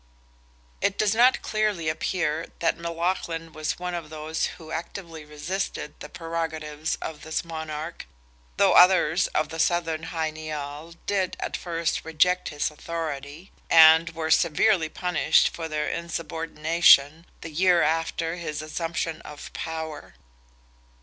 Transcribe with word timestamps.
It 0.81 0.97
does 0.97 1.13
not 1.13 1.43
clearly 1.43 1.87
appear 1.87 2.47
that 2.57 2.75
Melaghlin 2.75 3.53
was 3.53 3.77
one 3.77 3.93
of 3.93 4.09
those 4.09 4.47
who 4.57 4.71
actively 4.71 5.23
resisted 5.23 5.93
the 5.99 6.09
prerogatives 6.09 6.95
of 7.03 7.21
this 7.21 7.45
monarch, 7.45 8.07
though 8.57 8.73
others 8.73 9.27
of 9.27 9.49
the 9.49 9.59
Southern 9.59 10.05
Hy 10.09 10.31
Nial 10.31 10.95
did 11.05 11.37
at 11.39 11.55
first 11.55 12.03
reject 12.03 12.49
his 12.49 12.71
authority, 12.71 13.51
and 13.69 14.15
were 14.15 14.31
severely 14.31 14.89
punished 14.89 15.49
for 15.49 15.67
their 15.69 15.87
insubordination, 15.87 17.27
the 17.41 17.51
year 17.51 17.83
after 17.83 18.37
his 18.37 18.63
assumption 18.63 19.21
of 19.21 19.53
power. 19.53 20.15